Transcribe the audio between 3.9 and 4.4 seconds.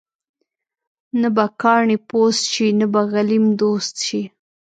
شي.